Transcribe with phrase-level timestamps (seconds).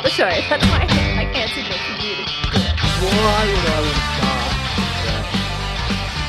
[0.00, 0.48] start the show.
[0.48, 0.84] That's my,
[1.16, 2.16] my cancer making you.
[3.04, 4.40] Why would I want to start?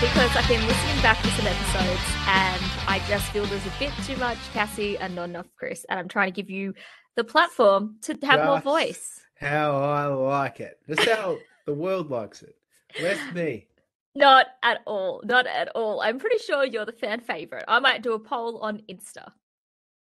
[0.01, 3.91] Because I've been listening back to some episodes and I just feel there's a bit
[4.05, 5.85] too much Cassie and not enough Chris.
[5.89, 6.73] And I'm trying to give you
[7.15, 9.21] the platform to have more voice.
[9.35, 10.79] How I like it.
[10.87, 12.55] That's how the world likes it.
[13.01, 13.67] Less me.
[14.15, 15.21] Not at all.
[15.23, 16.01] Not at all.
[16.01, 17.65] I'm pretty sure you're the fan favorite.
[17.67, 19.31] I might do a poll on Insta.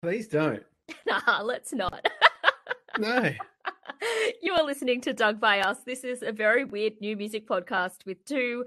[0.02, 0.62] Please don't.
[1.06, 2.06] Nah, let's not.
[2.98, 3.30] No.
[4.42, 5.78] you are listening to Doug by Us.
[5.84, 8.64] This is a very weird new music podcast with two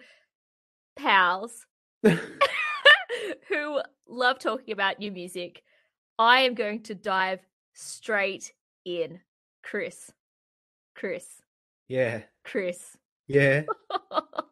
[0.95, 1.65] pals
[2.03, 5.63] who love talking about new music.
[6.17, 7.41] I am going to dive
[7.73, 8.53] straight
[8.85, 9.19] in.
[9.63, 10.11] Chris.
[10.95, 11.41] Chris.
[11.87, 12.21] yeah.
[12.43, 12.97] Chris.
[13.27, 13.63] Yeah.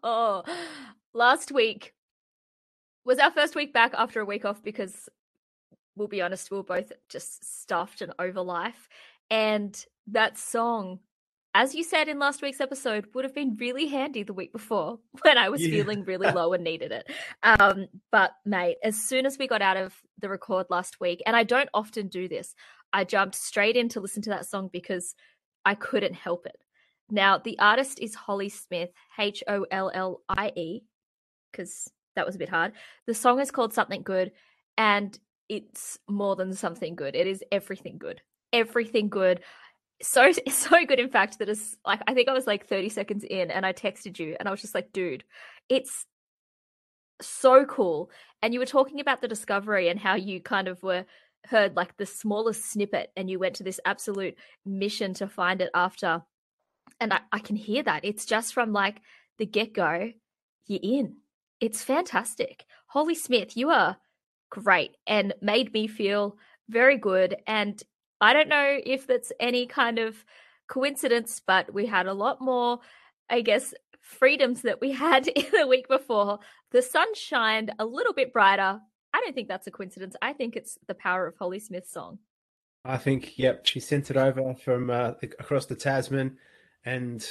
[1.13, 1.93] Last week
[3.05, 5.09] was our first week back after a week off because
[5.95, 8.89] we'll be honest, we were both just stuffed and over life.
[9.33, 10.99] And that song,
[11.55, 14.99] as you said in last week's episode, would have been really handy the week before
[15.23, 15.71] when I was Yeah.
[15.71, 17.09] feeling really low and needed it.
[17.41, 21.35] Um, but mate, as soon as we got out of the record last week, and
[21.35, 22.53] I don't often do this,
[22.93, 25.15] I jumped straight in to listen to that song because
[25.65, 26.57] I couldn't help it.
[27.09, 30.83] Now, the artist is Hollie Smith, H O L L I E,
[31.51, 32.73] because that was a bit hard.
[33.07, 34.31] The song is called Something Good,
[34.77, 35.17] and
[35.49, 37.15] it's more than something good.
[37.15, 38.21] It is everything good.
[38.53, 39.41] Everything good.
[40.01, 43.23] So so good, in fact, that it's like I think I was like 30 seconds
[43.23, 45.23] in and I texted you and I was just like, dude,
[45.69, 46.05] it's
[47.21, 48.09] so cool.
[48.41, 51.05] And you were talking about the discovery and how you kind of were
[51.45, 55.69] heard like the smallest snippet and you went to this absolute mission to find it
[55.73, 56.21] after.
[56.99, 58.05] And I, I can hear that.
[58.05, 59.01] It's just from like
[59.37, 60.11] the get go,
[60.67, 61.17] you're in.
[61.59, 62.65] It's fantastic.
[62.87, 63.97] Hollie Smith, you are
[64.49, 66.37] great and made me feel
[66.69, 67.35] very good.
[67.47, 67.81] And
[68.23, 70.23] I don't know if that's any kind of
[70.69, 72.79] coincidence, but we had a lot more,
[73.29, 76.39] I guess, freedoms that we had in the week before.
[76.71, 78.79] The sun shined a little bit brighter.
[79.13, 80.15] I don't think that's a coincidence.
[80.21, 82.19] I think it's the power of Hollie Smith's song.
[82.85, 86.37] I think, yep, she sent it over from uh, across the Tasman
[86.85, 87.25] and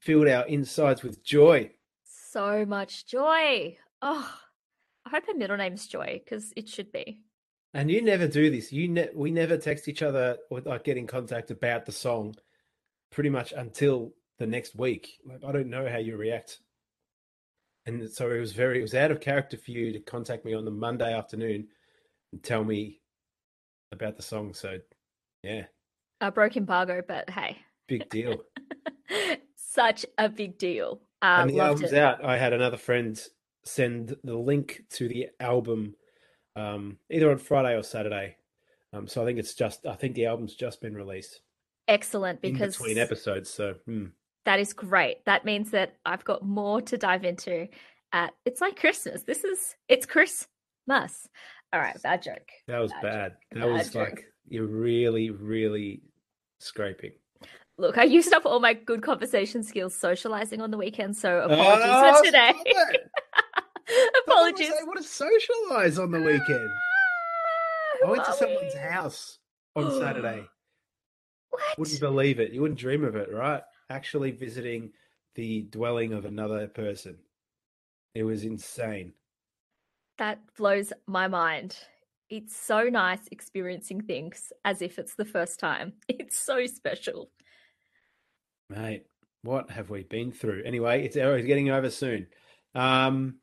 [0.00, 1.70] filled our insides with joy.
[2.02, 3.78] So much joy.
[4.02, 4.34] Oh,
[5.06, 7.22] I hope her middle name's Joy because it should be.
[7.74, 8.72] And you never do this.
[8.72, 12.34] You ne- we never text each other or like get in contact about the song
[13.10, 15.18] pretty much until the next week.
[15.26, 16.60] Like I don't know how you react.
[17.84, 20.54] And so it was very it was out of character for you to contact me
[20.54, 21.68] on the Monday afternoon
[22.32, 23.00] and tell me
[23.92, 24.54] about the song.
[24.54, 24.78] So
[25.42, 25.64] yeah,
[26.20, 28.42] I broke embargo, but hey, big deal.
[29.56, 31.00] such a big deal.
[31.22, 31.98] Uh, and the album's it.
[31.98, 32.24] out.
[32.24, 33.20] I had another friend
[33.64, 35.94] send the link to the album
[36.56, 38.36] um, either on Friday or Saturday.
[38.92, 41.40] Um, so I think it's just I think the album's just been released
[41.88, 43.50] Excellent in because between episodes.
[43.50, 44.06] So hmm.
[44.44, 45.24] that is great.
[45.26, 47.68] That means that I've got more to dive into.
[48.12, 49.22] At it's like Christmas.
[49.22, 50.48] This is it's Christmas.
[51.72, 52.48] All right, bad joke.
[52.68, 53.32] that was Bad bad.
[53.52, 54.10] That Bad was joke.
[54.10, 56.02] like you're really really
[56.60, 57.12] scraping.
[57.78, 61.84] Look, I used up all my good conversation skills socializing on the weekend, so apologies
[61.88, 62.52] Oh, for today.
[64.26, 64.72] apologies.
[64.80, 66.70] I want to socialize on the weekend.
[68.04, 68.80] I went to someone's we?
[68.80, 69.38] house
[69.74, 70.44] on Saturday.
[71.48, 71.78] What?
[71.78, 72.52] Wouldn't believe it.
[72.52, 73.62] You wouldn't dream of it, right?
[73.88, 74.90] Actually visiting
[75.36, 77.16] the dwelling of another person.
[78.14, 79.14] It was insane.
[80.18, 81.78] That blows my mind.
[82.28, 85.94] It's so nice experiencing things as if it's the first time.
[86.08, 87.30] It's so special.
[88.68, 89.06] Mate,
[89.42, 90.62] what have we been through?
[90.66, 92.26] Anyway, it's, oh, it's getting over soon.
[92.74, 93.36] Um,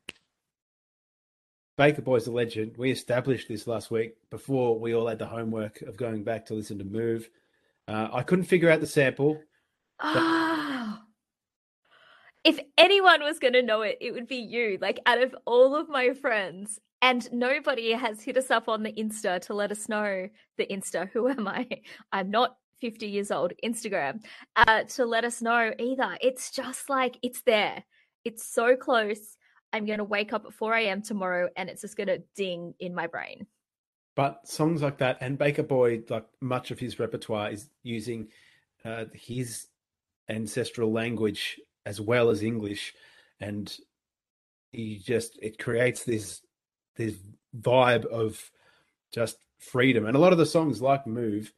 [1.76, 2.76] Baker Boy's a legend.
[2.76, 6.54] We established this last week before we all had the homework of going back to
[6.54, 7.28] listen to Move.
[7.88, 9.40] Uh, I couldn't figure out the sample.
[10.00, 11.02] Ah.
[12.44, 14.78] if anyone was going to know it, it would be you.
[14.80, 18.92] Like, out of all of my friends, and nobody has hit us up on the
[18.92, 21.10] Insta to let us know the Insta.
[21.10, 21.68] Who am I?
[22.12, 23.52] I'm not 50 years old.
[23.64, 24.24] Instagram
[24.56, 26.16] uh, to let us know either.
[26.20, 27.84] It's just like it's there.
[28.24, 29.36] It's so close.
[29.74, 31.02] I'm going to wake up at 4 a.m.
[31.02, 33.48] tomorrow and it's just going to ding in my brain.
[34.14, 38.28] But songs like that, and Baker Boy, like much of his repertoire is using
[38.84, 39.66] uh, his
[40.28, 42.94] ancestral language as well as English,
[43.40, 43.76] and
[44.70, 46.42] he just it creates this
[46.94, 47.16] this
[47.60, 48.52] vibe of
[49.12, 50.06] just freedom.
[50.06, 51.52] And a lot of the songs like Move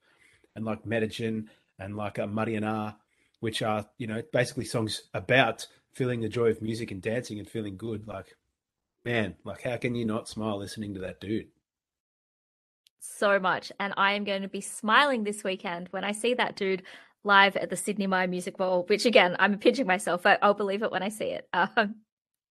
[0.54, 2.96] and like Medicine and like uh, Marryuna,
[3.40, 5.66] which are you know basically songs about
[5.96, 8.06] feeling the joy of music and dancing and feeling good.
[8.06, 8.36] Like
[9.04, 11.48] man, like how can you not smile listening to that dude?
[13.06, 13.72] so much.
[13.80, 16.82] And I am going to be smiling this weekend when I see that dude
[17.24, 20.26] live at the Sydney Myer Music Bowl, which again, I'm pinching myself.
[20.26, 21.48] I, will believe it when I see it.
[21.76, 21.96] Um,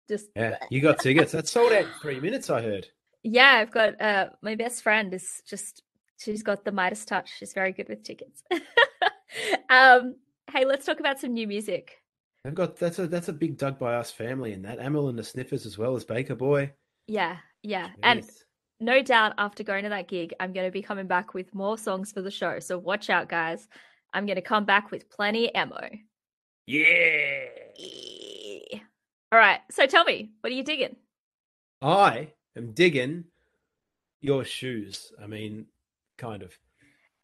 [0.08, 1.32] just yeah, you got tickets.
[1.32, 2.52] That sold out in three minutes.
[2.52, 2.86] I heard.
[3.24, 5.82] Yeah, I've got uh, my best friend is just
[6.20, 7.32] she's got the Midas touch.
[7.36, 8.44] She's very good with tickets.
[9.72, 10.16] um,
[10.54, 12.04] hey, let's talk about some new music.
[12.46, 14.78] They've got that's a that's a big Doug by Us family in that.
[14.78, 16.72] Amyl and the Sniffers as well as Baker Boy.
[17.08, 17.94] Yeah, yeah, Jeez.
[18.04, 18.30] and
[18.80, 21.76] no doubt after going to that gig, I'm going to be coming back with more
[21.76, 22.60] songs for the show.
[22.60, 23.68] So watch out, guys.
[24.14, 25.90] I'm going to come back with plenty ammo.
[26.68, 27.46] Yeah.
[27.80, 28.80] yeah.
[29.32, 29.62] All right.
[29.72, 30.98] So tell me, what are you digging?
[31.82, 33.24] I am digging
[34.22, 35.12] your shoes.
[35.20, 35.66] I mean,
[36.20, 36.56] kind of.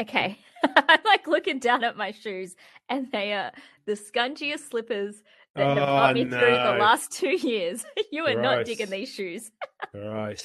[0.01, 0.37] Okay.
[0.75, 2.55] I'm like looking down at my shoes,
[2.89, 3.51] and they are
[3.85, 5.23] the scungiest slippers
[5.55, 6.39] that oh, have got me no.
[6.39, 7.85] through the last two years.
[8.11, 8.43] you are Gross.
[8.43, 9.51] not digging these shoes.
[9.93, 10.43] right.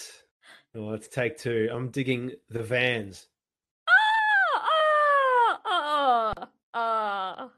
[0.75, 1.69] Well, let's take two.
[1.73, 3.29] I'm digging the vans.
[3.89, 6.33] Oh, oh,
[6.75, 7.51] oh,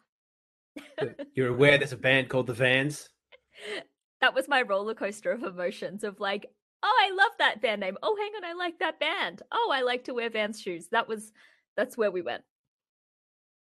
[1.01, 1.15] oh.
[1.35, 3.09] You're aware there's a band called the Vans?
[4.21, 6.47] That was my roller coaster of emotions of like,
[6.83, 7.97] oh, I love that band name.
[8.03, 9.43] Oh, hang on, I like that band.
[9.51, 10.89] Oh, I like to wear Vans shoes.
[10.93, 11.33] That was
[11.79, 12.43] that's where we went.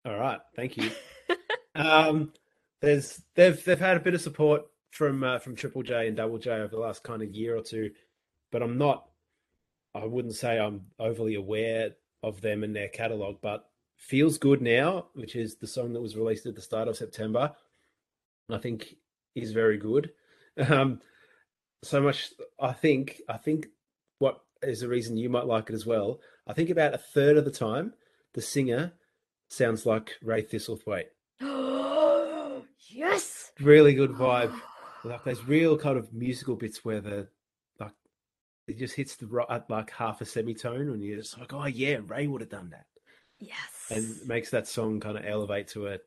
[0.04, 0.90] All right, thank you.
[1.76, 2.32] um,
[2.80, 6.38] there's they've they've had a bit of support from uh, from Triple J and Double
[6.38, 7.92] J over the last kind of year or two,
[8.50, 9.06] but I'm not
[9.94, 15.06] I wouldn't say I'm overly aware of them and their catalog, but Feels Good Now,
[15.14, 17.52] which is the song that was released at the start of September,
[18.50, 18.96] I think
[19.34, 20.10] is very good.
[20.56, 21.00] Um,
[21.82, 23.68] so much, I think, I think
[24.18, 26.20] what is the reason you might like it as well.
[26.46, 27.94] I think about a third of the time,
[28.34, 28.92] the singer
[29.48, 31.10] sounds like Rai Thistlethwayte.
[31.40, 34.54] Oh yes, really good vibe.
[35.04, 37.28] Like there's real kind of musical bits where the
[37.78, 37.92] like
[38.66, 41.98] it just hits the right like half a semitone, and you're just like, oh yeah,
[42.06, 42.86] Ray would have done that.
[43.38, 45.98] Yes, and makes that song kind of elevate to a,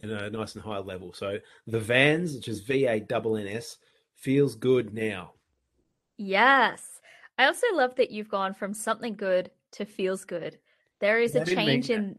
[0.00, 1.12] in a nice and high level.
[1.12, 3.76] So the Vans, which is V A N S,
[4.14, 5.32] feels good now.
[6.16, 7.00] Yes,
[7.38, 10.58] I also love that you've gone from something good to feels good.
[11.00, 12.18] There is a change in.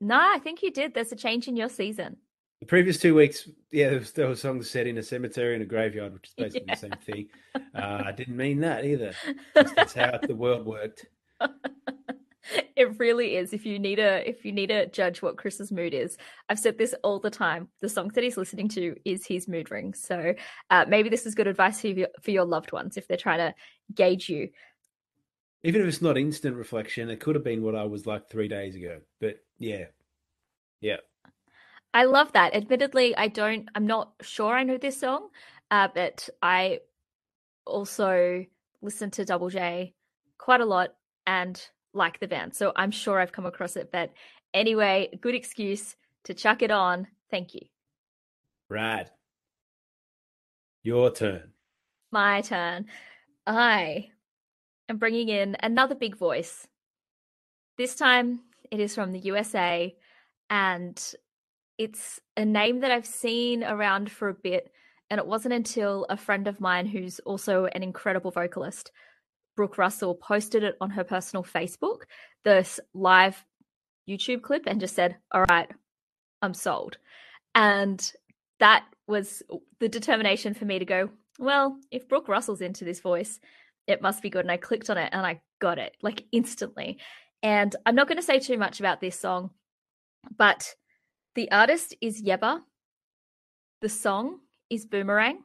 [0.00, 0.94] No, I think you did.
[0.94, 2.16] There's a change in your season.
[2.60, 5.62] The previous two weeks, yeah, there was, there was songs set in a cemetery and
[5.62, 6.74] a graveyard, which is basically yeah.
[6.74, 7.28] the same thing.
[7.54, 9.12] Uh, I didn't mean that either.
[9.54, 11.06] That's, that's how the world worked.
[12.76, 13.52] It really is.
[13.52, 16.16] If you need a, if you need to judge what Chris's mood is,
[16.48, 17.68] I've said this all the time.
[17.80, 19.94] The song that he's listening to is his mood ring.
[19.94, 20.34] So
[20.70, 23.38] uh, maybe this is good advice for your, for your loved ones if they're trying
[23.38, 23.54] to
[23.94, 24.50] gauge you.
[25.62, 28.48] Even if it's not instant reflection, it could have been what I was like three
[28.48, 29.00] days ago.
[29.20, 29.86] But yeah,
[30.80, 30.98] yeah.
[31.92, 32.54] I love that.
[32.54, 35.28] Admittedly, I don't, I'm not sure I know this song,
[35.70, 36.80] uh, but I
[37.64, 38.44] also
[38.82, 39.94] listen to Double J
[40.38, 40.94] quite a lot
[41.26, 41.60] and
[41.94, 42.54] like the band.
[42.54, 43.90] So I'm sure I've come across it.
[43.90, 44.12] But
[44.54, 47.08] anyway, good excuse to chuck it on.
[47.30, 47.62] Thank you.
[48.68, 49.10] Rad.
[50.82, 51.50] Your turn.
[52.12, 52.86] My turn.
[53.46, 54.10] I
[54.88, 56.66] am bringing in another big voice.
[57.78, 58.40] This time
[58.70, 59.94] it is from the USA
[60.50, 61.14] and
[61.78, 64.70] it's a name that I've seen around for a bit,
[65.10, 68.90] and it wasn't until a friend of mine who's also an incredible vocalist,
[69.56, 72.02] Brooke Russell, posted it on her personal Facebook,
[72.44, 73.44] this live
[74.08, 75.70] YouTube clip, and just said, All right,
[76.42, 76.98] I'm sold.
[77.54, 78.12] And
[78.58, 79.42] that was
[79.78, 83.38] the determination for me to go, Well, if Brooke Russell's into this voice,
[83.86, 84.44] it must be good.
[84.44, 86.98] And I clicked on it and I got it like instantly.
[87.42, 89.50] And I'm not going to say too much about this song,
[90.36, 90.74] but
[91.34, 92.60] the artist is Yebba.
[93.82, 94.40] The song
[94.70, 95.42] is Boomerang.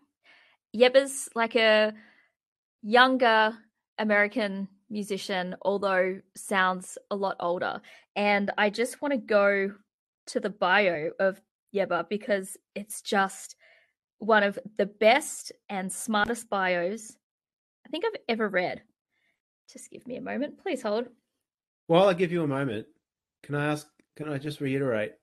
[0.76, 1.94] Yebba's like a
[2.82, 3.58] younger
[4.00, 7.82] American musician, although sounds a lot older.
[8.16, 9.74] And I just want to go
[10.28, 11.42] to the bio of
[11.76, 13.56] Yebba because it's just
[14.20, 17.18] one of the best and smartest bios
[17.92, 18.82] think I've ever read.
[19.72, 20.62] Just give me a moment.
[20.62, 21.08] Please hold.
[21.88, 22.88] While I give you a moment,
[23.44, 25.14] can I ask, can I just reiterate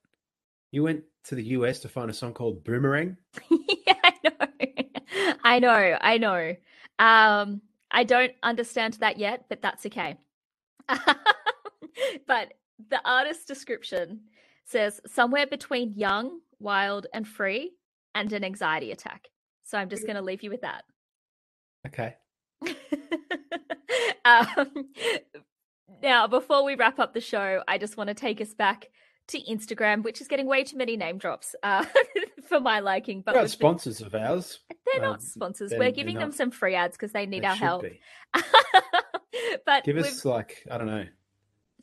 [0.71, 3.17] you went to the US to find a song called Boomerang?
[3.51, 5.33] yeah, I know.
[5.45, 5.99] I know.
[6.01, 6.57] I know.
[6.99, 10.17] Um, I don't understand that yet, but that's okay.
[10.89, 12.55] but
[12.91, 14.21] the artist description
[14.65, 17.73] says somewhere between young, wild, and free,
[18.15, 19.29] and an anxiety attack.
[19.65, 20.85] So I'm just going to leave you with that.
[21.87, 22.15] Okay.
[24.25, 24.89] um,
[26.03, 28.89] now, before we wrap up the show, I just want to take us back
[29.29, 31.85] to Instagram, which is getting way too many name drops uh,
[32.49, 33.23] for my liking.
[33.23, 34.61] But they're sponsors of ours.
[34.87, 35.73] They're um, not sponsors.
[35.77, 37.85] We're giving them some free ads because they need our help.
[39.67, 41.05] but give us like I don't know,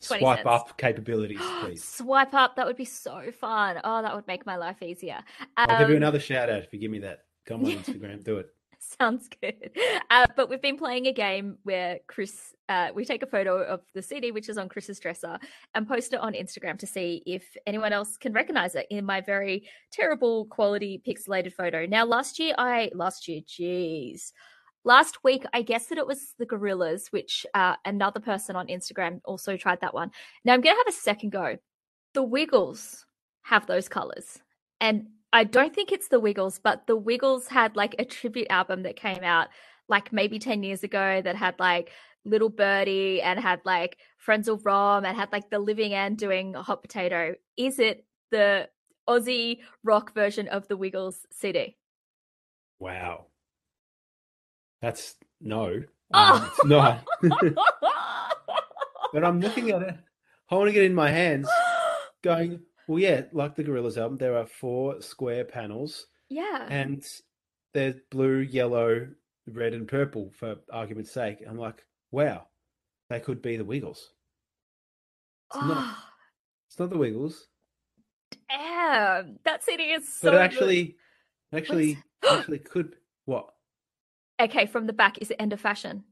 [0.01, 0.47] swipe cents.
[0.47, 1.83] up capabilities, please.
[1.83, 2.55] Swipe up.
[2.55, 3.79] That would be so fun.
[3.83, 5.19] Oh, that would make my life easier.
[5.57, 7.19] I'll give you Um, another shout out if you give me that.
[7.45, 8.47] Come on Instagram, do it.
[8.99, 9.71] Sounds good.
[10.09, 13.81] Uh, but we've been playing a game where Chris, uh, we take a photo of
[13.93, 15.37] the CD, which is on Chris's dresser,
[15.73, 19.21] and post it on Instagram to see if anyone else can recognize it in my
[19.21, 21.85] very terrible quality pixelated photo.
[21.85, 24.31] Now, last year, I, last year, jeez.
[24.83, 29.19] Last week, I guessed that it was the Gorillaz, which uh, another person on Instagram
[29.25, 30.11] also tried that one.
[30.43, 31.57] Now, I'm going to have a second go.
[32.13, 33.05] The Wiggles
[33.41, 34.39] have those colors.
[34.79, 38.84] And I don't think it's the Wiggles, but the Wiggles had like a tribute album
[38.84, 39.50] that came out
[39.89, 41.92] like maybe 10 years ago that had like
[42.24, 46.82] Little Birdy and had like Frenzal Rhomb and had like the Living End doing Hot
[46.82, 47.36] Potato.
[47.58, 48.70] Is it the
[49.10, 51.75] Aussie rock version of the Wiggles CD?
[52.80, 53.25] Wow.
[54.82, 55.65] That's no.
[55.65, 56.50] Um, Oh!
[56.50, 57.06] it's not.
[59.12, 59.98] but I'm looking at it,
[60.46, 61.50] holding it in my hands,
[62.24, 66.68] going, well, yeah, like the Gorillaz album, there are four square panels yeah.
[66.70, 67.04] and
[67.74, 69.08] there's blue, yellow,
[69.48, 71.44] red, and purple for argument's sake.
[71.48, 72.48] I'm like, wow,
[73.10, 74.12] they could be the Wiggles.
[75.54, 75.77] It's not.
[75.77, 76.04] Oh,
[76.68, 77.48] It's not the Wiggles,
[78.50, 79.38] damn.
[79.46, 80.42] That CD is so but it good.
[80.42, 80.96] actually,
[81.54, 81.98] actually,
[82.30, 82.96] actually could.
[83.25, 83.50] What?
[84.39, 86.04] Okay, from the back, is it end of fashion?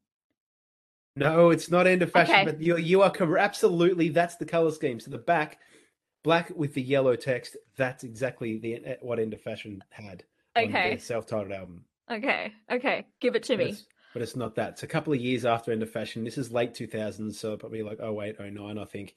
[1.15, 2.45] No, it's not end of fashion, Okay.
[2.45, 4.99] but you you are absolutely that's the color scheme.
[4.99, 5.59] So the back,
[6.23, 7.57] black with the yellow text.
[7.77, 10.23] That's exactly the eh, what end of fashion had
[10.55, 10.89] on Okay.
[10.89, 11.85] their self-titled album.
[12.11, 12.51] Okay.
[12.71, 13.05] Okay.
[13.19, 13.71] Give it to But me.
[13.71, 14.71] it's, but it's not that.
[14.73, 16.23] It's a couple of years after end of fashion.
[16.23, 19.15] This is late 2000s, so probably like 08, 09, I think.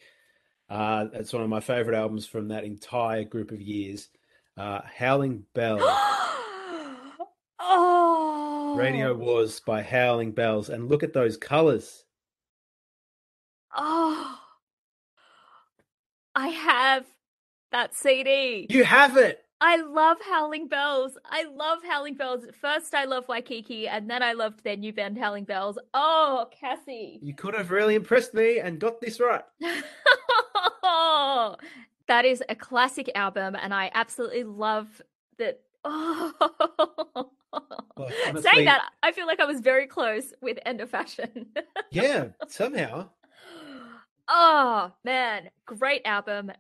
[0.69, 4.09] Uh, it's one of my favorite albums from that entire group of years.
[4.57, 5.79] Uh, Howling Bell.
[7.61, 8.75] oh.
[8.79, 12.05] Radio Wars by Howling Bells, and look at those colors.
[13.77, 14.36] Oh.
[16.37, 17.07] I have
[17.73, 18.67] that CD.
[18.69, 19.43] You have it.
[19.59, 21.17] I love Howling Bells.
[21.25, 22.45] I love Howling Bells.
[22.61, 25.79] First, I love Waikiki, and then I loved their new band, Howling Bells.
[25.95, 27.19] Oh, Cassie.
[27.23, 29.43] You could have really impressed me and got this right.
[32.07, 35.01] that is a classic album, and I absolutely love
[35.39, 35.61] that.
[35.89, 37.31] Oh.
[37.97, 41.47] Look, Saying that, I feel like I was very close with End of Fashion.
[41.93, 43.09] Yeah, somehow.
[44.29, 46.53] Oh man, great album,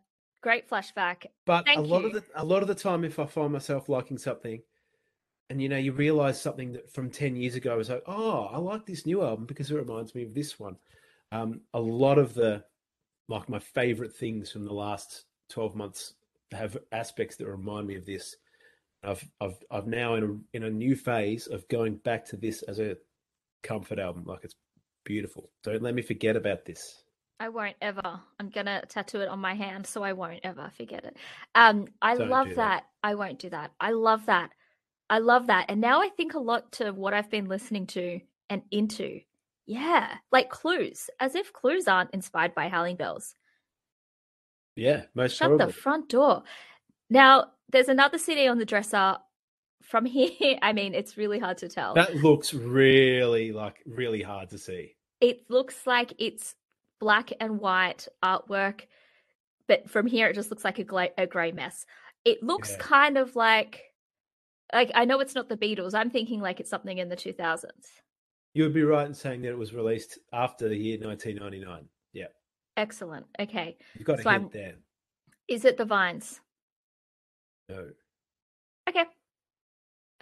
[0.42, 1.26] great flashback.
[1.44, 2.08] But a lot you.
[2.08, 4.61] of the a lot of the time, if I find myself liking something,
[5.50, 8.58] and you know, you realize something that from ten years ago was like, oh, I
[8.58, 10.76] like this new album because it reminds me of this one.
[11.32, 12.64] Um, a lot of the
[13.28, 16.14] like my favorite things from the last twelve months
[16.52, 18.37] have aspects that remind me of this.
[19.02, 22.62] I've I've I've now in a in a new phase of going back to this
[22.62, 22.96] as a
[23.62, 24.25] comfort album.
[24.26, 24.56] Like it's
[25.04, 25.50] beautiful.
[25.62, 27.02] Don't let me forget about this.
[27.38, 28.21] I won't ever.
[28.40, 31.16] I'm gonna tattoo it on my hand, so I won't ever forget it.
[31.55, 32.57] Um, I Don't love that.
[32.57, 32.85] that.
[33.02, 33.73] I won't do that.
[33.81, 34.50] I love that.
[35.11, 35.66] I love that.
[35.69, 39.21] And now I think a lot to what I've been listening to and into.
[39.66, 43.35] Yeah, like Clews, as if Clews aren't inspired by Howling Bells.
[44.76, 45.66] Yeah, most Shut probably.
[45.66, 46.43] the front door.
[47.11, 49.16] Now, there's another CD on the dresser.
[49.83, 51.95] From here, I mean, it's really hard to tell.
[51.95, 54.97] That looks really like really hard to see.
[55.21, 56.55] it looks like it's
[57.00, 58.83] black and white artwork,
[59.69, 61.85] but from here it just looks like a, gla- a grey mess.
[62.25, 62.79] It looks Yeah.
[62.79, 63.83] kind of like,
[64.73, 65.95] like I know it's not the Beatles.
[65.95, 67.65] I'm thinking like it's something in the 2000s.
[68.55, 71.88] You would be right in saying that it was released after the year 1999.
[72.12, 72.26] Yeah,
[72.76, 73.26] Excellent.
[73.38, 74.75] Okay, you've got So a I'm- hint there.
[75.49, 76.41] is it the Vines?
[77.69, 77.91] No.
[78.88, 79.05] Okay.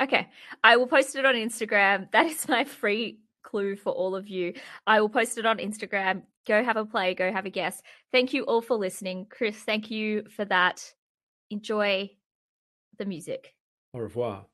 [0.00, 0.28] Okay.
[0.64, 2.10] I will post it on Instagram.
[2.10, 4.54] That is my free clue for all of you.
[4.86, 6.22] I will post it on Instagram.
[6.46, 7.80] Go have a play, go have a guess.
[8.12, 9.26] Thank you all for listening.
[9.30, 10.92] Chris, thank you for that.
[11.50, 12.10] Enjoy
[12.98, 13.54] the music.
[13.92, 14.46] Au revoir.